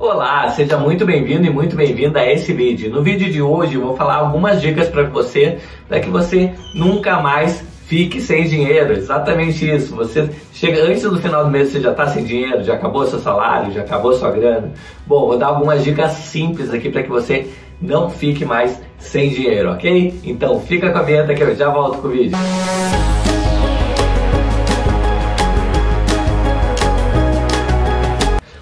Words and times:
Olá, 0.00 0.48
seja 0.50 0.78
muito 0.78 1.04
bem-vindo 1.04 1.44
e 1.44 1.50
muito 1.50 1.74
bem-vinda 1.74 2.20
a 2.20 2.32
esse 2.32 2.52
vídeo. 2.52 2.88
No 2.88 3.02
vídeo 3.02 3.32
de 3.32 3.42
hoje 3.42 3.74
eu 3.74 3.80
vou 3.80 3.96
falar 3.96 4.14
algumas 4.14 4.60
dicas 4.60 4.88
para 4.88 5.02
você, 5.02 5.58
para 5.88 5.98
que 5.98 6.08
você 6.08 6.52
nunca 6.72 7.20
mais 7.20 7.64
fique 7.84 8.20
sem 8.20 8.44
dinheiro. 8.44 8.92
Exatamente 8.92 9.68
isso. 9.68 9.96
Você 9.96 10.30
chega 10.52 10.84
antes 10.84 11.02
do 11.02 11.20
final 11.20 11.44
do 11.44 11.50
mês, 11.50 11.70
você 11.70 11.80
já 11.80 11.90
está 11.90 12.06
sem 12.06 12.22
dinheiro, 12.22 12.62
já 12.62 12.74
acabou 12.74 13.06
seu 13.06 13.18
salário, 13.18 13.72
já 13.72 13.80
acabou 13.80 14.12
sua 14.12 14.30
grana. 14.30 14.72
Bom, 15.04 15.26
vou 15.26 15.36
dar 15.36 15.48
algumas 15.48 15.82
dicas 15.82 16.12
simples 16.12 16.72
aqui 16.72 16.90
para 16.90 17.02
que 17.02 17.08
você 17.08 17.50
não 17.82 18.08
fique 18.08 18.44
mais 18.44 18.80
sem 19.00 19.30
dinheiro, 19.30 19.72
ok? 19.72 20.20
Então 20.22 20.60
fica 20.60 20.92
com 20.92 20.98
a 20.98 21.02
vinheta 21.02 21.34
que 21.34 21.42
eu 21.42 21.56
já 21.56 21.70
volto 21.70 21.98
com 21.98 22.06
o 22.06 22.10
vídeo. 22.12 22.38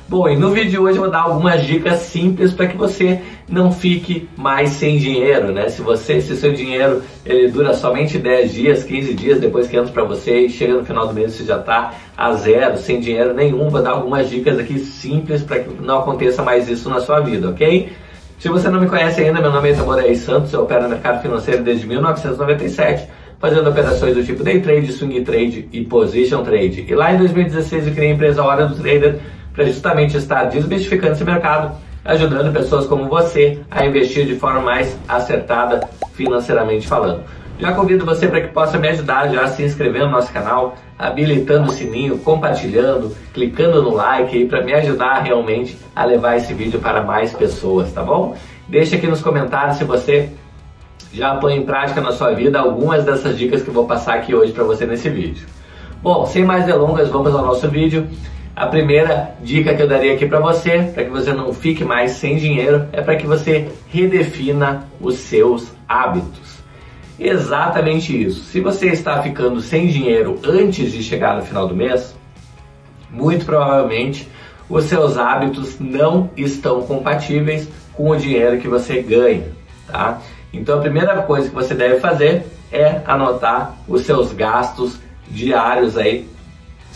Bom, 0.08 0.28
e 0.28 0.36
no 0.36 0.50
vídeo 0.50 0.70
de 0.70 0.78
hoje 0.78 0.98
eu 0.98 1.02
vou 1.02 1.10
dar 1.10 1.22
algumas 1.22 1.64
dicas 1.66 1.98
simples 1.98 2.52
para 2.52 2.68
que 2.68 2.76
você 2.76 3.20
não 3.48 3.72
fique 3.72 4.28
mais 4.36 4.70
sem 4.70 4.98
dinheiro, 4.98 5.50
né? 5.50 5.68
Se 5.68 5.82
você, 5.82 6.20
se 6.20 6.36
seu 6.36 6.52
dinheiro 6.52 7.02
ele 7.24 7.48
dura 7.48 7.74
somente 7.74 8.16
10 8.16 8.52
dias, 8.54 8.84
15 8.84 9.14
dias 9.14 9.40
depois 9.40 9.66
que 9.66 9.76
entra 9.76 9.90
para 9.90 10.04
você 10.04 10.46
e 10.46 10.48
chega 10.48 10.74
no 10.74 10.84
final 10.84 11.08
do 11.08 11.12
mês 11.12 11.32
você 11.32 11.42
já 11.42 11.58
está 11.58 11.92
a 12.16 12.32
zero, 12.34 12.76
sem 12.76 13.00
dinheiro 13.00 13.34
nenhum, 13.34 13.68
vou 13.68 13.82
dar 13.82 13.90
algumas 13.90 14.30
dicas 14.30 14.56
aqui 14.60 14.78
simples 14.78 15.42
para 15.42 15.58
que 15.58 15.70
não 15.82 15.98
aconteça 15.98 16.40
mais 16.40 16.68
isso 16.68 16.88
na 16.88 17.00
sua 17.00 17.18
vida, 17.18 17.48
ok? 17.48 17.90
Se 18.38 18.48
você 18.48 18.68
não 18.68 18.80
me 18.80 18.86
conhece 18.86 19.20
ainda, 19.20 19.40
meu 19.40 19.50
nome 19.50 19.70
é 19.70 19.72
Itaborei 19.72 20.14
Santos, 20.14 20.52
eu 20.52 20.62
opero 20.62 20.84
no 20.84 20.90
mercado 20.90 21.20
financeiro 21.20 21.64
desde 21.64 21.84
1997, 21.84 23.08
fazendo 23.40 23.68
operações 23.68 24.14
do 24.14 24.22
tipo 24.22 24.44
day 24.44 24.60
trade, 24.60 24.92
swing 24.92 25.22
trade 25.22 25.68
e 25.72 25.84
position 25.84 26.44
trade. 26.44 26.86
E 26.88 26.94
lá 26.94 27.12
em 27.12 27.18
2016 27.18 27.88
eu 27.88 27.92
criei 27.92 28.12
a 28.12 28.14
empresa 28.14 28.44
Hora 28.44 28.66
do 28.66 28.76
Trader 28.76 29.18
para 29.56 29.64
justamente 29.64 30.16
estar 30.18 30.44
desmistificando 30.44 31.14
esse 31.14 31.24
mercado, 31.24 31.74
ajudando 32.04 32.52
pessoas 32.52 32.86
como 32.86 33.08
você 33.08 33.58
a 33.70 33.84
investir 33.84 34.26
de 34.26 34.36
forma 34.36 34.60
mais 34.60 34.96
acertada 35.08 35.80
financeiramente 36.12 36.86
falando. 36.86 37.24
Já 37.58 37.72
convido 37.72 38.04
você 38.04 38.28
para 38.28 38.42
que 38.42 38.48
possa 38.48 38.76
me 38.76 38.86
ajudar 38.88 39.28
já 39.28 39.46
se 39.48 39.62
inscrevendo 39.62 40.06
no 40.06 40.12
nosso 40.12 40.30
canal, 40.30 40.76
habilitando 40.98 41.70
o 41.70 41.72
sininho, 41.72 42.18
compartilhando, 42.18 43.16
clicando 43.32 43.82
no 43.82 43.94
like 43.94 44.36
aí 44.36 44.46
para 44.46 44.62
me 44.62 44.74
ajudar 44.74 45.22
realmente 45.22 45.78
a 45.96 46.04
levar 46.04 46.36
esse 46.36 46.52
vídeo 46.52 46.78
para 46.78 47.02
mais 47.02 47.32
pessoas, 47.32 47.90
tá 47.92 48.02
bom? 48.02 48.36
Deixa 48.68 48.96
aqui 48.96 49.06
nos 49.06 49.22
comentários 49.22 49.78
se 49.78 49.84
você 49.84 50.30
já 51.14 51.34
põe 51.36 51.56
em 51.56 51.62
prática 51.62 52.02
na 52.02 52.12
sua 52.12 52.32
vida 52.32 52.58
algumas 52.58 53.04
dessas 53.04 53.38
dicas 53.38 53.62
que 53.62 53.68
eu 53.68 53.74
vou 53.74 53.86
passar 53.86 54.16
aqui 54.16 54.34
hoje 54.34 54.52
para 54.52 54.64
você 54.64 54.84
nesse 54.84 55.08
vídeo. 55.08 55.46
Bom, 56.02 56.26
sem 56.26 56.44
mais 56.44 56.66
delongas, 56.66 57.08
vamos 57.08 57.34
ao 57.34 57.42
nosso 57.42 57.68
vídeo. 57.70 58.06
A 58.56 58.66
primeira 58.68 59.34
dica 59.42 59.74
que 59.74 59.82
eu 59.82 59.86
daria 59.86 60.14
aqui 60.14 60.24
para 60.26 60.40
você, 60.40 60.90
para 60.94 61.04
que 61.04 61.10
você 61.10 61.30
não 61.30 61.52
fique 61.52 61.84
mais 61.84 62.12
sem 62.12 62.36
dinheiro, 62.36 62.88
é 62.90 63.02
para 63.02 63.14
que 63.16 63.26
você 63.26 63.70
redefina 63.88 64.88
os 64.98 65.16
seus 65.16 65.74
hábitos. 65.86 66.56
Exatamente 67.20 68.18
isso. 68.18 68.44
Se 68.44 68.60
você 68.60 68.86
está 68.86 69.20
ficando 69.20 69.60
sem 69.60 69.88
dinheiro 69.88 70.40
antes 70.42 70.90
de 70.90 71.02
chegar 71.02 71.36
no 71.36 71.42
final 71.42 71.68
do 71.68 71.76
mês, 71.76 72.16
muito 73.10 73.44
provavelmente 73.44 74.26
os 74.70 74.84
seus 74.84 75.18
hábitos 75.18 75.78
não 75.78 76.30
estão 76.34 76.80
compatíveis 76.80 77.68
com 77.92 78.08
o 78.08 78.16
dinheiro 78.16 78.58
que 78.58 78.68
você 78.68 79.02
ganha, 79.02 79.52
tá? 79.86 80.22
Então 80.50 80.78
a 80.78 80.80
primeira 80.80 81.20
coisa 81.20 81.50
que 81.50 81.54
você 81.54 81.74
deve 81.74 82.00
fazer 82.00 82.46
é 82.72 83.02
anotar 83.04 83.76
os 83.86 84.00
seus 84.00 84.32
gastos 84.32 84.98
diários 85.28 85.98
aí 85.98 86.26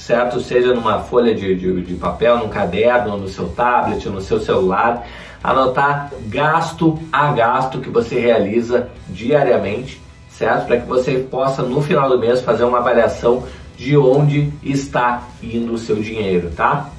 certo? 0.01 0.41
Seja 0.41 0.73
numa 0.75 1.01
folha 1.01 1.35
de, 1.35 1.55
de, 1.55 1.83
de 1.83 1.95
papel, 1.95 2.39
num 2.39 2.49
caderno, 2.49 3.19
no 3.19 3.29
seu 3.29 3.49
tablet, 3.51 4.09
no 4.09 4.21
seu 4.21 4.41
celular, 4.41 5.07
anotar 5.45 6.11
gasto 6.27 6.99
a 7.13 7.33
gasto 7.33 7.81
que 7.81 7.91
você 7.91 8.19
realiza 8.19 8.89
diariamente, 9.09 10.01
certo? 10.31 10.67
Para 10.67 10.79
que 10.79 10.87
você 10.87 11.19
possa 11.19 11.63
no 11.63 11.83
final 11.83 12.09
do 12.09 12.19
mês 12.19 12.41
fazer 12.41 12.65
uma 12.65 12.79
avaliação 12.79 13.45
de 13.77 13.97
onde 13.97 14.51
está 14.63 15.23
indo 15.43 15.75
o 15.75 15.79
seu 15.79 15.97
dinheiro, 15.97 16.51
tá? 16.51 16.91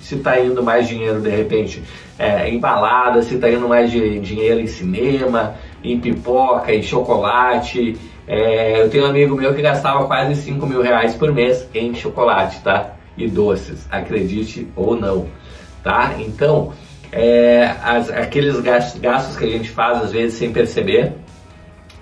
Se 0.00 0.14
está 0.16 0.38
indo 0.38 0.62
mais 0.62 0.86
dinheiro 0.86 1.20
de 1.20 1.30
repente 1.30 1.82
é, 2.18 2.48
em 2.48 2.58
balada, 2.58 3.22
se 3.22 3.34
está 3.34 3.50
indo 3.50 3.68
mais 3.68 3.90
de, 3.90 4.20
dinheiro 4.20 4.60
em 4.60 4.66
cinema, 4.66 5.54
em 5.84 6.00
pipoca, 6.00 6.74
em 6.74 6.82
chocolate, 6.82 7.96
é, 8.26 8.80
eu 8.80 8.88
tenho 8.88 9.04
um 9.04 9.08
amigo 9.08 9.36
meu 9.36 9.54
que 9.54 9.60
gastava 9.60 10.06
quase 10.06 10.34
5 10.34 10.66
mil 10.66 10.80
reais 10.80 11.14
por 11.14 11.32
mês 11.32 11.68
em 11.74 11.94
chocolate, 11.94 12.60
tá? 12.62 12.92
E 13.16 13.28
doces, 13.28 13.86
acredite 13.90 14.66
ou 14.74 14.96
não, 14.96 15.28
tá? 15.82 16.14
Então, 16.18 16.72
é, 17.12 17.74
as, 17.82 18.10
aqueles 18.10 18.58
gastos 18.60 19.36
que 19.36 19.44
a 19.44 19.48
gente 19.48 19.68
faz 19.68 20.02
às 20.02 20.10
vezes 20.10 20.38
sem 20.38 20.52
perceber, 20.52 21.12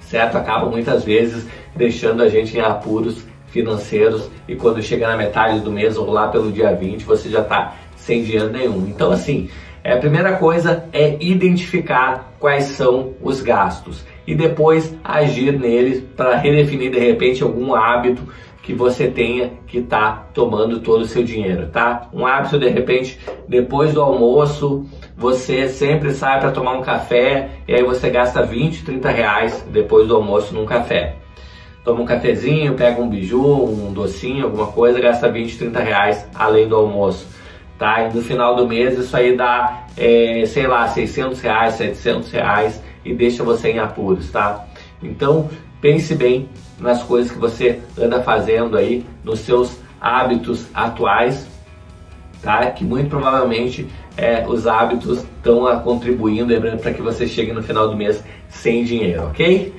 certo? 0.00 0.36
Acabam 0.38 0.70
muitas 0.70 1.04
vezes 1.04 1.46
deixando 1.74 2.22
a 2.22 2.28
gente 2.28 2.56
em 2.56 2.60
apuros 2.60 3.26
financeiros 3.48 4.30
e 4.48 4.54
quando 4.54 4.80
chega 4.80 5.08
na 5.08 5.16
metade 5.16 5.60
do 5.60 5.70
mês 5.70 5.98
ou 5.98 6.10
lá 6.10 6.28
pelo 6.28 6.50
dia 6.50 6.74
20 6.74 7.04
você 7.04 7.28
já 7.28 7.40
está 7.40 7.74
sem 7.96 8.22
dinheiro 8.22 8.50
nenhum. 8.50 8.86
Então, 8.88 9.10
assim, 9.10 9.50
é, 9.84 9.92
a 9.92 9.98
primeira 9.98 10.34
coisa 10.36 10.84
é 10.92 11.16
identificar 11.20 12.34
quais 12.38 12.64
são 12.64 13.14
os 13.20 13.40
gastos 13.40 14.04
e 14.24 14.34
depois 14.34 14.94
agir 15.02 15.58
neles 15.58 16.02
para 16.16 16.36
redefinir 16.36 16.92
de 16.92 16.98
repente 17.00 17.42
algum 17.42 17.74
hábito 17.74 18.22
que 18.62 18.72
você 18.72 19.08
tenha 19.08 19.50
que 19.66 19.78
está 19.78 20.28
tomando 20.32 20.78
todo 20.78 21.02
o 21.02 21.06
seu 21.06 21.24
dinheiro, 21.24 21.66
tá? 21.66 22.08
Um 22.12 22.24
hábito 22.24 22.60
de 22.60 22.68
repente 22.68 23.18
depois 23.48 23.92
do 23.92 24.00
almoço 24.00 24.86
você 25.16 25.68
sempre 25.68 26.12
sai 26.12 26.38
para 26.38 26.52
tomar 26.52 26.74
um 26.74 26.82
café 26.82 27.50
e 27.66 27.74
aí 27.74 27.82
você 27.82 28.08
gasta 28.08 28.40
20, 28.44 28.84
30 28.84 29.10
reais 29.10 29.66
depois 29.72 30.06
do 30.06 30.14
almoço 30.14 30.54
num 30.54 30.64
café. 30.64 31.16
Toma 31.84 32.02
um 32.02 32.06
cafezinho, 32.06 32.74
pega 32.74 33.02
um 33.02 33.08
biju, 33.08 33.42
um 33.42 33.92
docinho, 33.92 34.44
alguma 34.44 34.68
coisa, 34.68 35.00
gasta 35.00 35.28
20, 35.28 35.58
30 35.58 35.80
reais 35.80 36.28
além 36.32 36.68
do 36.68 36.76
almoço 36.76 37.41
tá? 37.82 38.04
E 38.04 38.14
no 38.14 38.22
final 38.22 38.54
do 38.54 38.64
mês 38.64 38.96
isso 38.96 39.16
aí 39.16 39.36
dá, 39.36 39.86
é, 39.96 40.44
sei 40.46 40.68
lá, 40.68 40.86
600 40.86 41.40
reais, 41.40 41.74
700 41.74 42.30
reais 42.30 42.80
e 43.04 43.12
deixa 43.12 43.42
você 43.42 43.72
em 43.72 43.80
apuros, 43.80 44.30
tá? 44.30 44.64
Então 45.02 45.50
pense 45.80 46.14
bem 46.14 46.48
nas 46.78 47.02
coisas 47.02 47.32
que 47.32 47.38
você 47.40 47.80
anda 47.98 48.22
fazendo 48.22 48.76
aí, 48.76 49.04
nos 49.24 49.40
seus 49.40 49.80
hábitos 50.00 50.68
atuais, 50.72 51.48
tá? 52.40 52.70
Que 52.70 52.84
muito 52.84 53.10
provavelmente 53.10 53.88
é, 54.16 54.44
os 54.46 54.68
hábitos 54.68 55.18
estão 55.18 55.64
contribuindo 55.80 56.54
para 56.78 56.92
que 56.92 57.02
você 57.02 57.26
chegue 57.26 57.52
no 57.52 57.64
final 57.64 57.88
do 57.88 57.96
mês 57.96 58.22
sem 58.48 58.84
dinheiro, 58.84 59.24
ok? 59.24 59.74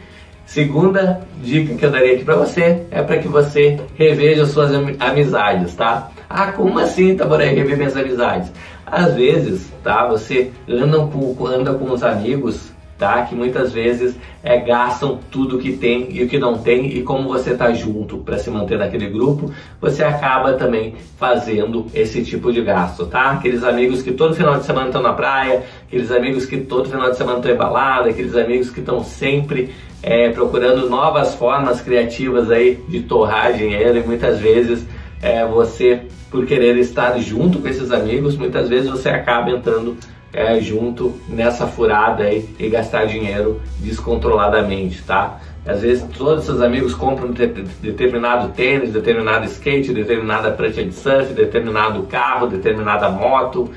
Segunda 0.46 1.22
dica 1.42 1.74
que 1.74 1.86
eu 1.86 1.90
daria 1.90 2.16
aqui 2.16 2.26
para 2.26 2.36
você 2.36 2.86
é 2.92 3.02
para 3.02 3.18
que 3.20 3.30
você 3.30 3.80
reveja 3.96 4.46
suas 4.46 4.72
amizades, 5.00 5.74
tá? 5.74 6.12
Ah, 6.36 6.52
como 6.52 6.80
assim, 6.80 7.16
Taboré, 7.16 7.50
rever 7.50 7.78
minhas 7.78 7.96
amizades? 7.96 8.52
Às 8.88 9.14
vezes, 9.14 9.72
tá, 9.84 10.08
você 10.08 10.52
anda 10.68 10.98
com, 10.98 11.46
anda 11.46 11.76
com 11.76 11.92
os 11.92 12.02
amigos, 12.02 12.72
tá, 12.98 13.22
que 13.22 13.36
muitas 13.36 13.72
vezes 13.72 14.16
é, 14.42 14.58
gastam 14.58 15.20
tudo 15.30 15.60
que 15.60 15.74
tem 15.74 16.08
e 16.10 16.24
o 16.24 16.28
que 16.28 16.40
não 16.40 16.58
tem, 16.58 16.88
e 16.88 17.04
como 17.04 17.30
você 17.30 17.56
tá 17.56 17.72
junto 17.72 18.18
para 18.18 18.40
se 18.40 18.50
manter 18.50 18.80
naquele 18.80 19.12
grupo, 19.12 19.52
você 19.80 20.04
acaba 20.04 20.54
também 20.54 20.96
fazendo 21.20 21.86
esse 21.94 22.24
tipo 22.24 22.52
de 22.52 22.64
gasto, 22.64 23.06
tá? 23.06 23.34
Aqueles 23.34 23.64
amigos 23.64 24.02
que 24.02 24.12
todo 24.12 24.34
final 24.34 24.58
de 24.58 24.66
semana 24.66 24.88
estão 24.88 25.04
na 25.04 25.14
praia, 25.14 25.62
aqueles 25.86 26.12
amigos 26.12 26.48
que 26.48 26.58
todo 26.58 26.90
final 26.90 27.12
de 27.12 27.18
semana 27.18 27.38
estão 27.38 27.52
em 27.52 27.58
balada, 27.58 28.10
aqueles 28.10 28.36
amigos 28.36 28.72
que 28.72 28.80
estão 28.80 29.04
sempre 29.04 29.70
é, 30.02 30.30
procurando 30.32 30.90
novas 30.90 31.36
formas 31.36 31.80
criativas 31.80 32.50
aí 32.50 32.80
de 32.90 33.02
torrar 33.02 33.54
dinheiro 33.54 34.00
e 34.00 34.04
muitas 34.04 34.40
vezes 34.40 34.84
é, 35.24 35.46
você, 35.46 36.02
por 36.30 36.46
querer 36.46 36.78
estar 36.78 37.18
junto 37.18 37.60
com 37.60 37.68
esses 37.70 37.92
amigos, 37.92 38.36
muitas 38.36 38.68
vezes 38.68 38.90
você 38.90 39.08
acaba 39.08 39.50
entrando 39.50 39.96
é, 40.34 40.60
junto 40.60 41.14
nessa 41.30 41.66
furada 41.66 42.24
aí 42.24 42.50
e 42.60 42.68
gastar 42.68 43.06
dinheiro 43.06 43.62
descontroladamente, 43.80 45.02
tá? 45.04 45.40
Às 45.66 45.82
vezes 45.82 46.06
todos 46.18 46.40
os 46.40 46.46
seus 46.46 46.62
amigos 46.62 46.94
compram 46.94 47.34
determinado 47.82 48.50
tênis, 48.50 48.92
determinado 48.92 49.46
skate, 49.46 49.94
determinada 49.94 50.52
prancha 50.52 50.84
de 50.84 50.92
surf, 50.92 51.34
determinado 51.34 52.04
carro, 52.04 52.48
determinada 52.48 53.08
moto, 53.10 53.72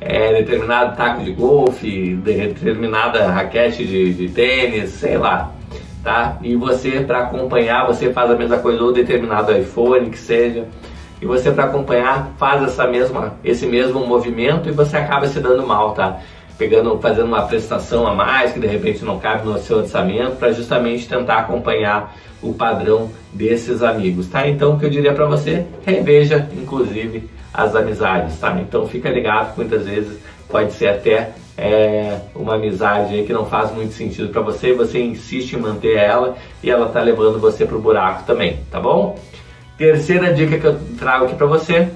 é, 0.00 0.32
determinado 0.32 0.96
taco 0.96 1.22
de 1.22 1.32
golfe, 1.32 2.14
determinada 2.14 3.26
raquete 3.26 3.84
de, 3.84 4.14
de 4.14 4.28
tênis, 4.30 4.92
sei 4.92 5.18
lá 5.18 5.55
tá? 6.06 6.38
E 6.40 6.54
você 6.54 7.00
para 7.00 7.24
acompanhar, 7.24 7.84
você 7.84 8.12
faz 8.12 8.30
a 8.30 8.36
mesma 8.36 8.58
coisa 8.58 8.80
ou 8.80 8.92
determinado 8.92 9.50
iPhone 9.50 10.08
que 10.08 10.16
seja, 10.16 10.64
e 11.20 11.26
você 11.26 11.50
para 11.50 11.64
acompanhar 11.64 12.32
faz 12.38 12.62
essa 12.62 12.86
mesma 12.86 13.34
esse 13.42 13.66
mesmo 13.66 14.06
movimento 14.06 14.68
e 14.68 14.72
você 14.72 14.96
acaba 14.98 15.26
se 15.26 15.40
dando 15.40 15.66
mal, 15.66 15.94
tá? 15.94 16.20
Pegando, 16.56 16.96
fazendo 17.00 17.26
uma 17.26 17.42
prestação 17.42 18.06
a 18.06 18.14
mais 18.14 18.52
que 18.52 18.60
de 18.60 18.68
repente 18.68 19.04
não 19.04 19.18
cabe 19.18 19.44
no 19.44 19.58
seu 19.58 19.78
orçamento 19.78 20.36
para 20.36 20.52
justamente 20.52 21.08
tentar 21.08 21.38
acompanhar 21.38 22.14
o 22.40 22.54
padrão 22.54 23.10
desses 23.32 23.82
amigos, 23.82 24.28
tá? 24.28 24.46
Então 24.46 24.74
o 24.74 24.78
que 24.78 24.86
eu 24.86 24.90
diria 24.90 25.12
para 25.12 25.26
você, 25.26 25.66
reveja 25.84 26.48
inclusive 26.56 27.28
as 27.52 27.74
amizades, 27.74 28.38
tá? 28.38 28.56
Então 28.60 28.86
fica 28.86 29.08
ligado 29.10 29.56
muitas 29.56 29.84
vezes 29.84 30.20
pode 30.48 30.72
ser 30.72 30.86
até 30.86 31.32
é, 31.56 32.20
uma 32.34 32.56
amizade 32.56 33.22
que 33.22 33.32
não 33.32 33.46
faz 33.46 33.72
muito 33.72 33.94
sentido 33.94 34.28
para 34.28 34.42
você, 34.42 34.72
você 34.72 35.00
insiste 35.00 35.54
em 35.54 35.60
manter 35.60 35.96
ela 35.96 36.36
e 36.62 36.70
ela 36.70 36.88
tá 36.88 37.00
levando 37.00 37.38
você 37.38 37.64
pro 37.64 37.80
buraco 37.80 38.24
também, 38.24 38.60
tá 38.70 38.78
bom? 38.78 39.18
Terceira 39.78 40.32
dica 40.32 40.58
que 40.58 40.66
eu 40.66 40.78
trago 40.98 41.26
aqui 41.26 41.34
para 41.34 41.46
você 41.46 41.88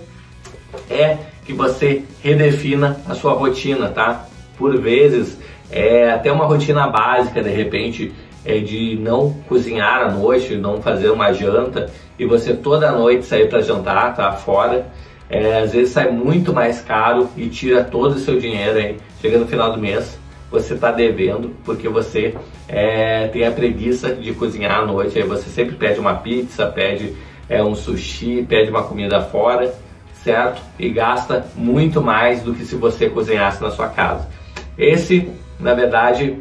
é 0.88 1.18
que 1.44 1.52
você 1.52 2.04
redefina 2.22 3.00
a 3.08 3.14
sua 3.14 3.32
rotina, 3.32 3.88
tá? 3.88 4.26
Por 4.56 4.78
vezes, 4.80 5.38
é 5.70 6.10
até 6.10 6.30
uma 6.30 6.46
rotina 6.46 6.86
básica, 6.88 7.42
de 7.42 7.50
repente, 7.50 8.12
é 8.44 8.58
de 8.58 8.96
não 9.00 9.32
cozinhar 9.48 10.02
à 10.02 10.10
noite, 10.10 10.56
não 10.56 10.80
fazer 10.80 11.10
uma 11.10 11.32
janta 11.32 11.90
e 12.18 12.24
você 12.24 12.54
toda 12.54 12.92
noite 12.92 13.24
sair 13.24 13.48
para 13.48 13.60
jantar, 13.60 14.14
tá 14.14 14.32
fora, 14.32 14.86
é, 15.30 15.60
às 15.60 15.72
vezes 15.72 15.92
sai 15.92 16.10
muito 16.10 16.52
mais 16.52 16.80
caro 16.80 17.30
e 17.36 17.48
tira 17.48 17.84
todo 17.84 18.16
o 18.16 18.18
seu 18.18 18.38
dinheiro 18.40 18.76
aí. 18.76 18.96
Chega 19.22 19.38
no 19.38 19.46
final 19.46 19.72
do 19.72 19.78
mês, 19.78 20.18
você 20.50 20.74
está 20.74 20.90
devendo 20.90 21.54
porque 21.64 21.88
você 21.88 22.34
é, 22.68 23.28
tem 23.28 23.46
a 23.46 23.52
preguiça 23.52 24.12
de 24.12 24.32
cozinhar 24.32 24.80
à 24.80 24.84
noite. 24.84 25.16
Aí 25.16 25.24
você 25.24 25.48
sempre 25.48 25.76
pede 25.76 26.00
uma 26.00 26.14
pizza, 26.14 26.66
pede 26.66 27.14
é, 27.48 27.62
um 27.62 27.76
sushi, 27.76 28.44
pede 28.48 28.70
uma 28.70 28.82
comida 28.82 29.20
fora, 29.20 29.72
certo? 30.12 30.60
E 30.76 30.88
gasta 30.90 31.46
muito 31.54 32.02
mais 32.02 32.42
do 32.42 32.52
que 32.52 32.64
se 32.64 32.74
você 32.74 33.08
cozinhasse 33.08 33.62
na 33.62 33.70
sua 33.70 33.88
casa. 33.88 34.28
Esse, 34.76 35.30
na 35.60 35.74
verdade, 35.74 36.38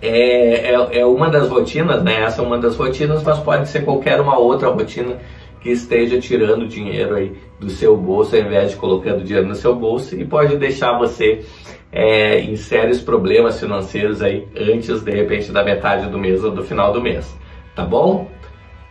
é, 0.00 0.72
é, 0.72 1.00
é, 1.00 1.04
uma 1.04 1.28
das 1.28 1.48
rotinas, 1.48 2.02
né? 2.04 2.22
Essa 2.22 2.42
é 2.42 2.44
uma 2.44 2.58
das 2.58 2.76
rotinas, 2.76 3.24
mas 3.24 3.40
pode 3.40 3.68
ser 3.68 3.84
qualquer 3.84 4.20
uma 4.20 4.38
outra 4.38 4.68
rotina 4.68 5.16
que 5.60 5.70
esteja 5.70 6.20
tirando 6.20 6.66
dinheiro 6.66 7.14
aí 7.14 7.32
do 7.58 7.68
seu 7.68 7.96
bolso 7.96 8.36
ao 8.36 8.42
invés 8.42 8.70
de 8.70 8.76
colocando 8.76 9.24
dinheiro 9.24 9.46
no 9.46 9.54
seu 9.54 9.74
bolso 9.74 10.14
e 10.14 10.24
pode 10.24 10.56
deixar 10.56 10.96
você 10.96 11.44
é, 11.90 12.40
em 12.40 12.56
sérios 12.56 13.00
problemas 13.00 13.58
financeiros 13.58 14.22
aí 14.22 14.46
antes 14.56 15.02
de 15.02 15.10
repente 15.10 15.50
da 15.50 15.64
metade 15.64 16.08
do 16.08 16.18
mês 16.18 16.44
ou 16.44 16.50
do 16.50 16.62
final 16.62 16.92
do 16.92 17.00
mês, 17.00 17.34
tá 17.74 17.84
bom? 17.84 18.30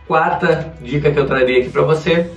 Quarta 0.06 0.74
dica 0.80 1.10
que 1.10 1.18
eu 1.18 1.26
traria 1.26 1.60
aqui 1.60 1.70
para 1.70 1.82
você 1.82 2.30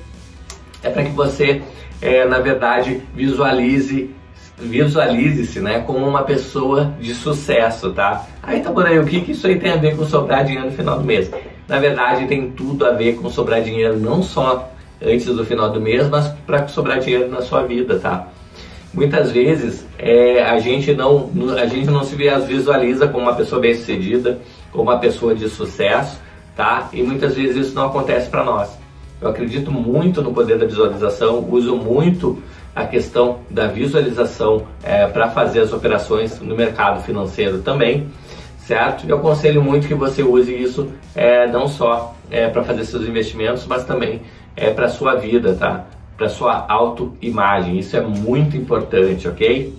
é 0.84 0.90
para 0.90 1.04
que 1.04 1.12
você, 1.12 1.62
é, 2.02 2.26
na 2.26 2.40
verdade, 2.40 3.02
visualize 3.14 4.16
visualize-se 4.62 5.60
né, 5.60 5.80
como 5.80 6.08
uma 6.08 6.24
pessoa 6.24 6.94
de 7.00 7.16
sucesso, 7.16 7.92
tá? 7.94 8.28
Aí 8.44 8.62
tá 8.62 8.72
por 8.72 8.86
aí, 8.86 9.00
o 9.00 9.06
que, 9.06 9.22
que 9.22 9.32
isso 9.32 9.48
aí 9.48 9.58
tem 9.58 9.72
a 9.72 9.76
ver 9.76 9.98
com 9.98 10.06
sobrar 10.06 10.46
dinheiro 10.46 10.68
no 10.68 10.72
final 10.72 11.00
do 11.00 11.04
mês? 11.04 11.32
Na 11.72 11.80
verdade, 11.80 12.28
tem 12.28 12.52
tudo 12.52 12.86
a 12.86 12.92
ver 12.92 13.16
com 13.16 13.30
sobrar 13.30 13.62
dinheiro 13.62 13.98
não 13.98 14.22
só 14.22 14.70
antes 15.02 15.26
do 15.28 15.46
final 15.46 15.70
do 15.70 15.80
mês, 15.80 16.06
mas 16.10 16.28
para 16.46 16.68
sobrar 16.68 17.00
dinheiro 17.00 17.30
na 17.30 17.42
sua 17.42 17.62
vida, 17.64 17.98
tá? 17.98 18.28
Muitas 18.94 19.32
vezes 19.32 19.88
é, 19.98 20.44
a, 20.44 20.60
gente 20.60 20.94
não, 20.94 21.30
a 21.58 21.66
gente 21.68 21.90
não 21.90 22.04
se 22.04 22.14
visualiza 22.14 23.08
como 23.08 23.24
uma 23.24 23.36
pessoa 23.36 23.62
bem 23.62 23.74
sucedida, 23.74 24.38
como 24.70 24.92
uma 24.92 25.00
pessoa 25.00 25.34
de 25.34 25.48
sucesso, 25.48 26.20
tá? 26.58 26.90
E 26.92 27.02
muitas 27.02 27.36
vezes 27.36 27.68
isso 27.68 27.74
não 27.74 27.86
acontece 27.86 28.30
para 28.30 28.44
nós. 28.44 28.78
Eu 29.22 29.30
acredito 29.30 29.72
muito 29.72 30.22
no 30.22 30.34
poder 30.34 30.58
da 30.58 30.66
visualização, 30.66 31.48
uso 31.50 31.78
muito 31.78 32.38
a 32.76 32.84
questão 32.84 33.40
da 33.50 33.68
visualização 33.68 34.68
é, 34.84 35.08
para 35.08 35.30
fazer 35.30 35.62
as 35.62 35.72
operações 35.72 36.38
no 36.42 36.54
mercado 36.54 37.02
financeiro 37.02 37.60
também, 37.60 38.10
certo? 38.66 39.06
Eu 39.08 39.18
aconselho 39.18 39.62
muito 39.62 39.88
que 39.88 39.94
você 39.94 40.24
use 40.24 40.54
isso 40.54 40.92
é, 41.16 41.48
não 41.48 41.68
só 41.68 42.16
é, 42.30 42.48
para 42.48 42.64
fazer 42.64 42.86
seus 42.86 43.08
investimentos, 43.08 43.66
mas 43.66 43.84
também 43.84 44.22
é, 44.56 44.70
para 44.72 44.88
sua 44.88 45.16
vida, 45.16 45.56
tá? 45.56 45.86
Para 46.18 46.30
sua 46.30 46.66
autoimagem. 46.68 47.80
Isso 47.80 47.98
é 47.98 48.02
muito 48.02 48.56
importante, 48.56 49.28
ok? 49.28 49.76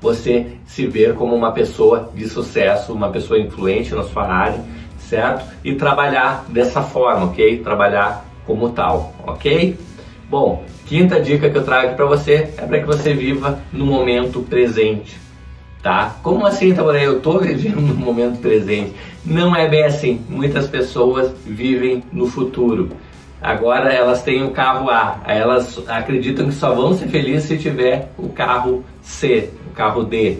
Você 0.00 0.46
se 0.66 0.86
ver 0.86 1.14
como 1.14 1.34
uma 1.34 1.52
pessoa 1.52 2.10
de 2.14 2.28
sucesso, 2.28 2.92
uma 2.92 3.10
pessoa 3.10 3.38
influente 3.38 3.94
na 3.94 4.02
sua 4.02 4.26
área, 4.26 4.60
certo? 4.98 5.44
E 5.64 5.74
trabalhar 5.74 6.44
dessa 6.48 6.82
forma, 6.82 7.26
ok? 7.26 7.58
Trabalhar 7.58 8.24
como 8.46 8.70
tal, 8.70 9.12
ok? 9.26 9.76
Bom, 10.28 10.64
quinta 10.86 11.20
dica 11.20 11.50
que 11.50 11.58
eu 11.58 11.64
trago 11.64 11.94
para 11.94 12.06
você 12.06 12.50
é 12.56 12.66
para 12.66 12.80
que 12.80 12.86
você 12.86 13.12
viva 13.12 13.60
no 13.72 13.84
momento 13.84 14.40
presente, 14.40 15.20
tá? 15.82 16.16
Como 16.22 16.46
assim, 16.46 16.72
Taboré? 16.72 17.06
Eu 17.06 17.20
tô 17.20 17.38
vivendo 17.38 17.80
no 17.80 17.94
momento 17.94 18.40
presente. 18.40 18.94
Não 19.24 19.54
é 19.54 19.68
bem 19.68 19.84
assim. 19.84 20.20
Muitas 20.28 20.66
pessoas 20.68 21.32
vivem 21.44 22.02
no 22.12 22.26
futuro. 22.26 22.90
Agora 23.40 23.92
elas 23.92 24.22
têm 24.22 24.44
o 24.44 24.52
carro 24.52 24.88
A, 24.88 25.20
elas 25.26 25.82
acreditam 25.88 26.46
que 26.46 26.52
só 26.54 26.72
vão 26.72 26.96
ser 26.96 27.08
felizes 27.08 27.48
se 27.48 27.58
tiver 27.58 28.12
o 28.16 28.28
carro 28.28 28.84
C, 29.02 29.50
o 29.68 29.74
carro 29.74 30.04
D, 30.04 30.38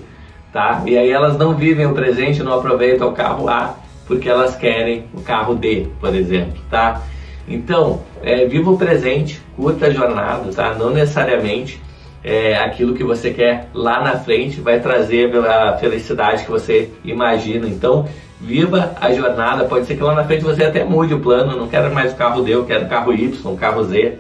tá? 0.52 0.80
E 0.86 0.96
aí 0.96 1.10
elas 1.10 1.36
não 1.36 1.52
vivem 1.52 1.84
o 1.84 1.94
presente, 1.94 2.44
não 2.44 2.54
aproveitam 2.54 3.08
o 3.08 3.12
carro 3.12 3.48
A 3.48 3.74
porque 4.06 4.28
elas 4.28 4.54
querem 4.54 5.06
o 5.14 5.20
carro 5.22 5.54
D, 5.54 5.86
por 6.00 6.14
exemplo, 6.14 6.60
tá? 6.70 7.02
Então, 7.48 8.02
é, 8.22 8.46
viva 8.46 8.70
o 8.70 8.78
presente, 8.78 9.40
curta 9.56 9.86
a 9.86 9.90
jornada, 9.90 10.52
tá? 10.52 10.74
Não 10.74 10.90
necessariamente 10.90 11.80
é, 12.24 12.56
aquilo 12.56 12.94
que 12.94 13.04
você 13.04 13.30
quer 13.30 13.68
lá 13.74 14.02
na 14.02 14.18
frente 14.18 14.60
vai 14.60 14.80
trazer 14.80 15.34
a 15.36 15.76
felicidade 15.76 16.44
que 16.44 16.50
você 16.50 16.90
imagina. 17.04 17.66
Então, 17.66 18.08
viva 18.40 18.94
a 19.00 19.12
jornada. 19.12 19.64
Pode 19.64 19.86
ser 19.86 19.96
que 19.96 20.02
lá 20.02 20.14
na 20.14 20.24
frente 20.24 20.44
você 20.44 20.64
até 20.64 20.84
mude 20.84 21.14
o 21.14 21.20
plano. 21.20 21.56
Não 21.56 21.68
quero 21.68 21.92
mais 21.94 22.12
o 22.12 22.16
carro 22.16 22.42
D, 22.42 22.54
eu 22.54 22.64
quero 22.64 22.86
o 22.86 22.88
carro 22.88 23.12
Y, 23.12 23.52
o 23.52 23.56
carro 23.56 23.84
Z, 23.84 24.18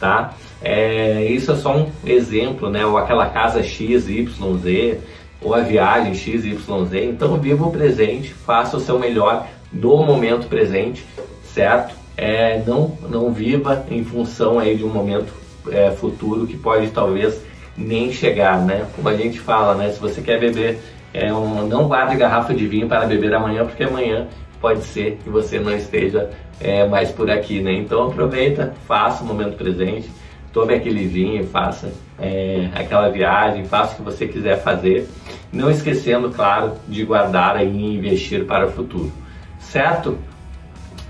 tá? 0.00 0.34
É, 0.62 1.24
isso 1.24 1.52
é 1.52 1.56
só 1.56 1.76
um 1.76 1.90
exemplo, 2.04 2.70
né? 2.70 2.84
Ou 2.86 2.96
aquela 2.96 3.26
casa 3.28 3.62
X, 3.62 4.08
Y, 4.08 4.58
Z, 4.58 5.00
ou 5.42 5.54
a 5.54 5.60
viagem 5.60 6.14
X, 6.14 6.44
Y, 6.44 6.84
Z. 6.86 7.04
Então, 7.04 7.36
viva 7.36 7.66
o 7.66 7.70
presente, 7.70 8.32
faça 8.32 8.76
o 8.76 8.80
seu 8.80 8.98
melhor 8.98 9.46
no 9.72 9.98
momento 10.04 10.48
presente, 10.48 11.04
certo? 11.42 12.06
é, 12.16 12.62
não, 12.66 12.96
não 13.08 13.32
viva 13.32 13.84
em 13.90 14.02
função 14.02 14.58
aí 14.58 14.76
de 14.76 14.84
um 14.84 14.88
momento 14.88 15.32
é, 15.70 15.90
futuro 15.90 16.46
que 16.46 16.56
pode 16.56 16.90
talvez 16.90 17.40
nem 17.76 18.12
chegar, 18.12 18.64
né? 18.64 18.86
Como 18.94 19.08
a 19.08 19.16
gente 19.16 19.38
fala, 19.38 19.74
né? 19.74 19.90
Se 19.90 20.00
você 20.00 20.20
quer 20.20 20.40
beber, 20.40 20.78
é 21.12 21.32
um, 21.32 21.66
não 21.66 21.88
guarde 21.88 22.16
garrafa 22.16 22.54
de 22.54 22.66
vinho 22.66 22.88
para 22.88 23.06
beber 23.06 23.34
amanhã, 23.34 23.64
porque 23.64 23.84
amanhã 23.84 24.26
pode 24.60 24.82
ser 24.84 25.18
que 25.22 25.28
você 25.28 25.58
não 25.58 25.74
esteja 25.74 26.30
é, 26.60 26.86
mais 26.86 27.10
por 27.10 27.30
aqui, 27.30 27.60
né? 27.60 27.72
Então 27.72 28.04
aproveita, 28.04 28.74
faça 28.86 29.22
o 29.22 29.26
momento 29.26 29.56
presente, 29.56 30.10
tome 30.52 30.74
aquele 30.74 31.06
vinho, 31.06 31.46
faça 31.46 31.92
é, 32.18 32.68
aquela 32.74 33.08
viagem, 33.08 33.64
faça 33.64 33.94
o 33.94 33.96
que 33.96 34.02
você 34.02 34.26
quiser 34.26 34.62
fazer, 34.62 35.08
não 35.52 35.70
esquecendo, 35.70 36.30
claro, 36.30 36.72
de 36.88 37.04
guardar 37.04 37.62
e 37.64 37.94
investir 37.94 38.44
para 38.44 38.66
o 38.66 38.70
futuro, 38.70 39.12
certo? 39.60 40.18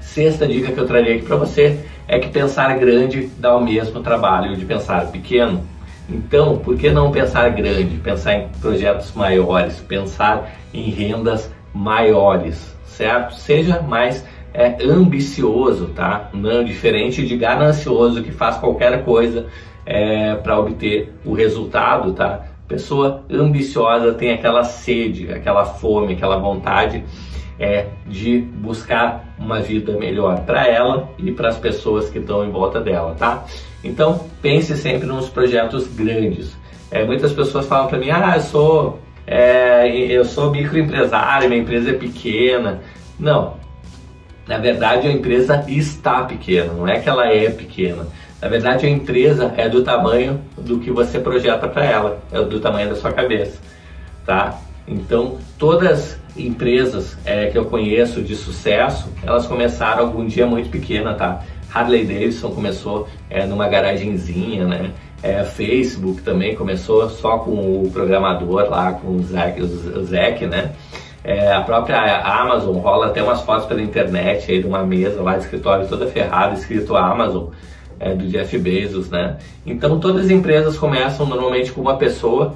Sexta 0.01 0.47
dica 0.47 0.73
que 0.73 0.79
eu 0.79 0.87
traria 0.87 1.15
aqui 1.15 1.25
para 1.25 1.37
você 1.37 1.79
é 2.09 2.19
que 2.19 2.29
pensar 2.29 2.77
grande 2.79 3.31
dá 3.39 3.57
o 3.57 3.63
mesmo 3.63 4.01
trabalho 4.01 4.57
de 4.57 4.65
pensar 4.65 5.11
pequeno. 5.11 5.63
Então, 6.09 6.59
por 6.59 6.77
que 6.77 6.91
não 6.91 7.11
pensar 7.11 7.49
grande? 7.51 7.97
Pensar 7.97 8.35
em 8.35 8.49
projetos 8.61 9.13
maiores, 9.13 9.81
pensar 9.81 10.53
em 10.73 10.89
rendas 10.91 11.51
maiores, 11.75 12.77
certo? 12.87 13.35
Seja 13.35 13.83
mais 13.83 14.25
é, 14.55 14.77
ambicioso, 14.85 15.89
tá? 15.89 16.31
Não 16.33 16.63
diferente 16.65 17.27
de 17.27 17.37
ganancioso 17.37 18.23
que 18.23 18.31
faz 18.31 18.57
qualquer 18.57 19.05
coisa 19.05 19.47
é, 19.85 20.35
para 20.37 20.59
obter 20.59 21.13
o 21.25 21.35
resultado, 21.35 22.13
tá? 22.13 22.47
Pessoa 22.69 23.25
ambiciosa 23.31 24.15
tem 24.15 24.33
aquela 24.33 24.65
sede, 24.65 25.33
aquela 25.33 25.65
fome, 25.65 26.15
aquela 26.15 26.39
vontade 26.39 27.05
é 27.59 27.87
de 28.07 28.39
buscar 28.39 29.25
uma 29.39 29.61
vida 29.61 29.97
melhor 29.97 30.41
para 30.41 30.67
ela 30.67 31.09
e 31.19 31.33
para 31.33 31.49
as 31.49 31.59
pessoas 31.59 32.11
que 32.11 32.19
estão 32.19 32.45
em 32.45 32.51
volta 32.51 32.81
dela, 32.81 33.15
tá? 33.19 33.45
Então 33.83 34.27
pense 34.43 34.77
sempre 34.77 35.07
nos 35.07 35.29
projetos 35.29 35.87
grandes. 35.89 36.57
É, 36.91 37.05
muitas 37.05 37.33
pessoas 37.33 37.67
falam 37.67 37.89
para 37.89 37.99
mim, 37.99 38.11
ah, 38.11 38.35
eu 38.37 38.43
sou 38.43 39.01
é, 39.27 39.89
eu 39.89 40.25
sou 40.25 40.51
microempresário, 40.53 41.49
minha 41.49 41.61
empresa 41.61 41.91
é 41.91 41.95
pequena. 41.95 42.81
Não, 43.19 43.55
na 44.47 44.59
verdade 44.59 45.09
a 45.09 45.11
empresa 45.11 45.65
está 45.67 46.23
pequena, 46.25 46.73
não 46.73 46.87
é 46.87 47.01
que 47.01 47.09
ela 47.09 47.27
é 47.27 47.51
pequena. 47.51 48.07
Na 48.41 48.49
verdade 48.49 48.87
a 48.87 48.91
empresa 48.91 49.53
é 49.57 49.69
do 49.69 49.83
tamanho 49.83 50.41
do 50.59 50.79
que 50.79 50.91
você 50.91 51.19
projeta 51.19 51.67
para 51.67 51.85
ela, 51.85 52.19
é 52.31 52.41
do 52.43 52.61
tamanho 52.61 52.91
da 52.91 52.95
sua 52.95 53.13
cabeça, 53.13 53.59
tá? 54.25 54.61
Então 54.87 55.39
todas 55.59 56.21
empresas 56.39 57.17
é, 57.25 57.47
que 57.47 57.59
eu 57.59 57.65
conheço 57.67 58.23
de 58.23 58.35
sucesso, 58.35 59.09
elas 59.23 59.47
começaram 59.47 60.05
algum 60.05 60.27
dia 60.27 60.47
muito 60.47 60.69
pequena, 60.69 61.15
tá? 61.15 61.43
Harley 61.73 62.05
Davidson 62.05 62.51
começou 62.51 63.09
é, 63.29 63.47
numa 63.47 63.69
garagenzinha, 63.69 64.67
né? 64.67 64.93
É, 65.23 65.45
Facebook 65.45 66.23
também 66.23 66.55
começou 66.55 67.09
só 67.11 67.39
com 67.39 67.83
o 67.83 67.91
programador 67.93 68.69
lá, 68.69 68.93
com 68.93 69.17
o 69.17 69.23
Zack, 69.23 69.63
o 69.63 70.05
Zack 70.05 70.47
né? 70.47 70.73
É, 71.25 71.53
a 71.53 71.61
própria 71.61 72.21
Amazon 72.23 72.77
rola 72.77 73.07
até 73.07 73.23
umas 73.23 73.41
fotos 73.41 73.67
pela 73.67 73.83
internet 73.83 74.51
aí 74.51 74.61
de 74.61 74.67
uma 74.67 74.85
mesa 74.85 75.21
lá 75.23 75.37
de 75.37 75.45
escritório 75.45 75.89
toda 75.89 76.07
ferrada, 76.07 76.55
escrito 76.55 76.97
Amazon, 76.97 77.49
é, 77.99 78.15
do 78.15 78.29
Jeff 78.29 78.57
Bezos, 78.59 79.11
né? 79.11 79.37
Então 79.67 79.99
todas 79.99 80.27
as 80.27 80.31
empresas 80.31 80.79
começam 80.79 81.27
normalmente 81.27 81.73
com 81.73 81.81
uma 81.81 81.97
pessoa 81.97 82.55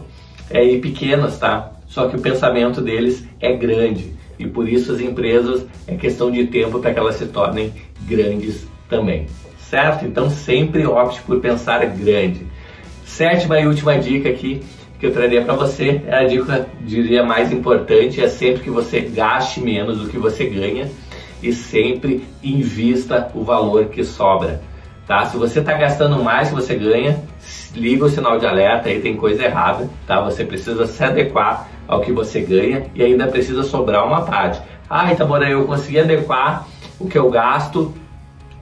é, 0.49 0.65
e 0.65 0.81
pequenas, 0.81 1.39
tá? 1.39 1.73
Só 1.91 2.07
que 2.07 2.17
o 2.17 2.21
pensamento 2.21 2.81
deles 2.81 3.27
é 3.41 3.53
grande 3.53 4.15
e 4.39 4.47
por 4.47 4.69
isso 4.69 4.93
as 4.93 5.01
empresas 5.01 5.67
é 5.89 5.97
questão 5.97 6.31
de 6.31 6.47
tempo 6.47 6.79
para 6.79 6.95
que 6.95 7.01
elas 7.01 7.17
se 7.17 7.27
tornem 7.27 7.73
grandes 8.03 8.67
também, 8.89 9.27
certo? 9.59 10.07
Então 10.07 10.31
sempre 10.31 10.87
opte 10.87 11.21
por 11.23 11.41
pensar 11.41 11.85
grande. 11.87 12.47
Sétima 13.05 13.59
e 13.59 13.67
última 13.67 13.99
dica 13.99 14.29
aqui 14.29 14.63
que 15.01 15.07
eu 15.07 15.13
traria 15.13 15.43
para 15.43 15.55
você 15.55 16.01
é 16.07 16.15
a 16.15 16.25
dica, 16.25 16.69
diria, 16.83 17.25
mais 17.25 17.51
importante, 17.51 18.21
é 18.21 18.29
sempre 18.29 18.63
que 18.63 18.71
você 18.71 19.01
gaste 19.01 19.61
menos 19.61 19.99
do 19.99 20.09
que 20.09 20.19
você 20.19 20.45
ganha 20.45 20.89
e 21.43 21.53
sempre 21.53 22.23
invista 22.41 23.33
o 23.35 23.43
valor 23.43 23.87
que 23.87 24.05
sobra. 24.05 24.63
Tá? 25.11 25.27
Se 25.27 25.37
você 25.37 25.59
está 25.59 25.73
gastando 25.73 26.23
mais 26.23 26.51
que 26.51 26.55
você 26.55 26.77
ganha, 26.77 27.21
liga 27.75 28.05
o 28.05 28.09
sinal 28.09 28.39
de 28.39 28.47
alerta, 28.47 28.89
aí 28.89 29.01
tem 29.01 29.17
coisa 29.17 29.43
errada, 29.43 29.91
tá? 30.07 30.21
Você 30.21 30.45
precisa 30.45 30.87
se 30.87 31.03
adequar 31.03 31.69
ao 31.89 32.01
que 32.01 32.13
você 32.13 32.41
ganha 32.41 32.85
e 32.95 33.03
ainda 33.03 33.27
precisa 33.27 33.65
sobrar 33.65 34.07
uma 34.07 34.23
parte. 34.23 34.63
Ah, 34.89 35.13
então 35.13 35.37
eu 35.43 35.65
consegui 35.65 35.99
adequar 35.99 36.65
o 37.01 37.09
que 37.09 37.19
eu 37.19 37.29
gasto 37.29 37.93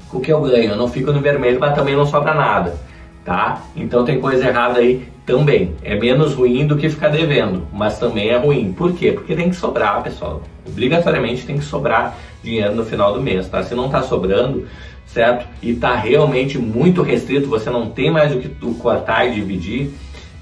com 0.09 0.17
o 0.17 0.21
que 0.23 0.33
eu 0.33 0.41
ganho. 0.41 0.71
Eu 0.71 0.77
não 0.77 0.89
fico 0.89 1.13
no 1.13 1.21
vermelho, 1.21 1.61
mas 1.61 1.75
também 1.75 1.95
não 1.95 2.07
sobra 2.07 2.33
nada, 2.33 2.79
tá? 3.27 3.61
Então 3.77 4.03
tem 4.07 4.19
coisa 4.19 4.49
errada 4.49 4.79
aí 4.79 5.07
também. 5.27 5.77
É 5.83 5.97
menos 5.97 6.33
ruim 6.33 6.67
do 6.67 6.79
que 6.79 6.89
ficar 6.89 7.09
devendo, 7.09 7.69
mas 7.71 7.99
também 7.99 8.31
é 8.31 8.39
ruim. 8.39 8.73
Por 8.73 8.95
quê? 8.95 9.13
Porque 9.13 9.37
tem 9.37 9.51
que 9.51 9.57
sobrar, 9.57 10.03
pessoal. 10.03 10.41
Obrigatoriamente 10.67 11.45
tem 11.45 11.59
que 11.59 11.65
sobrar 11.65 12.17
dinheiro 12.43 12.75
no 12.75 12.87
final 12.87 13.13
do 13.13 13.21
mês, 13.21 13.47
tá? 13.51 13.63
Se 13.63 13.75
não 13.75 13.91
tá 13.91 14.01
sobrando, 14.01 14.67
certo? 15.13 15.47
E 15.63 15.75
tá 15.75 15.95
realmente 15.95 16.59
muito 16.59 17.03
restrito, 17.03 17.49
você 17.49 17.71
não 17.71 17.91
tem 17.91 18.11
mais 18.11 18.35
o 18.35 18.39
que 18.39 18.49
cortar 18.75 19.27
e 19.27 19.35
dividir, 19.35 19.91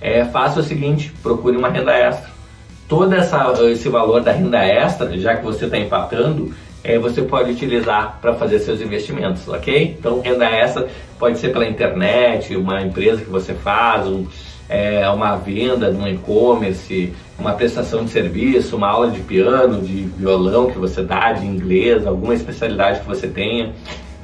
é, 0.00 0.25
faça 0.25 0.61
o 0.61 0.62
seguinte, 0.62 1.12
procure 1.23 1.56
uma 1.56 1.68
renda 1.68 1.92
extra 1.92 2.37
todo 2.88 3.14
essa, 3.14 3.52
esse 3.70 3.88
valor 3.88 4.23
da 4.23 4.32
renda 4.32 4.64
extra, 4.64 5.16
já 5.18 5.37
que 5.37 5.44
você 5.44 5.64
está 5.64 5.78
empatando, 5.78 6.52
é, 6.85 6.99
você 6.99 7.23
pode 7.23 7.50
utilizar 7.50 8.18
para 8.20 8.35
fazer 8.35 8.61
seus 8.61 8.80
investimentos, 8.80 9.49
ok? 9.49 9.96
Então, 9.99 10.20
renda 10.20 10.46
extra 10.46 10.87
pode 11.18 11.38
ser 11.38 11.49
pela 11.50 11.66
internet, 11.66 12.54
uma 12.56 12.80
empresa 12.82 13.23
que 13.23 13.30
você 13.30 13.54
faz, 13.54 14.06
um, 14.06 14.26
é, 14.68 15.08
uma 15.11 15.37
venda 15.37 15.90
um 15.90 16.06
e-commerce, 16.06 17.12
uma 17.38 17.52
prestação 17.52 18.04
de 18.04 18.11
serviço, 18.11 18.76
uma 18.76 18.88
aula 18.88 19.11
de 19.11 19.20
piano, 19.20 19.80
de 19.80 20.02
violão 20.16 20.70
que 20.70 20.78
você 20.78 21.02
dá, 21.02 21.32
de 21.32 21.44
inglês, 21.44 22.06
alguma 22.06 22.35
especialidade 22.35 23.00
que 23.00 23.06
você 23.06 23.26
tenha. 23.26 23.73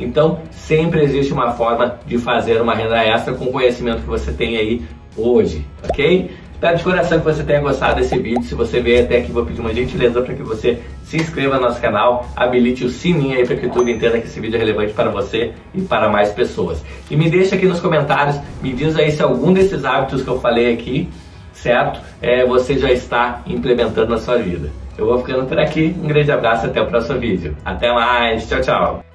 Então, 0.02 0.40
sempre 0.50 1.02
existe 1.02 1.32
uma 1.32 1.52
forma 1.52 1.98
de 2.06 2.18
fazer 2.18 2.60
uma 2.60 2.74
renda 2.74 3.02
extra 3.04 3.34
com 3.34 3.46
o 3.46 3.52
conhecimento 3.52 4.02
que 4.02 4.08
você 4.08 4.32
tem 4.32 4.56
aí 4.56 4.82
hoje, 5.16 5.66
ok? 5.88 6.30
Espero 6.62 6.76
de 6.76 6.84
coração 6.84 7.18
que 7.18 7.24
você 7.24 7.42
tenha 7.42 7.60
gostado 7.60 7.96
desse 7.96 8.16
vídeo. 8.16 8.44
Se 8.44 8.54
você 8.54 8.80
veio 8.80 9.02
até 9.02 9.18
aqui, 9.18 9.32
vou 9.32 9.44
pedir 9.44 9.60
uma 9.60 9.74
gentileza 9.74 10.22
para 10.22 10.32
que 10.32 10.44
você 10.44 10.78
se 11.02 11.16
inscreva 11.16 11.56
no 11.56 11.62
nosso 11.62 11.80
canal, 11.80 12.24
habilite 12.36 12.84
o 12.84 12.88
sininho 12.88 13.36
aí 13.36 13.44
para 13.44 13.56
que 13.56 13.68
tudo 13.68 13.90
entenda 13.90 14.20
que 14.20 14.28
esse 14.28 14.38
vídeo 14.38 14.54
é 14.56 14.58
relevante 14.60 14.92
para 14.92 15.10
você 15.10 15.54
e 15.74 15.80
para 15.80 16.08
mais 16.08 16.30
pessoas. 16.30 16.80
E 17.10 17.16
me 17.16 17.28
deixa 17.28 17.56
aqui 17.56 17.66
nos 17.66 17.80
comentários, 17.80 18.38
me 18.62 18.72
diz 18.72 18.96
aí 18.96 19.10
se 19.10 19.20
algum 19.20 19.52
desses 19.52 19.84
hábitos 19.84 20.22
que 20.22 20.28
eu 20.28 20.38
falei 20.38 20.72
aqui, 20.72 21.08
certo? 21.52 22.00
É, 22.20 22.46
você 22.46 22.78
já 22.78 22.92
está 22.92 23.42
implementando 23.44 24.10
na 24.10 24.18
sua 24.18 24.38
vida. 24.38 24.70
Eu 24.96 25.06
vou 25.06 25.18
ficando 25.18 25.46
por 25.46 25.58
aqui, 25.58 25.94
um 26.00 26.06
grande 26.06 26.30
abraço 26.30 26.66
até 26.66 26.80
o 26.80 26.86
próximo 26.86 27.18
vídeo. 27.18 27.56
Até 27.64 27.92
mais, 27.92 28.48
tchau, 28.48 28.60
tchau! 28.60 29.11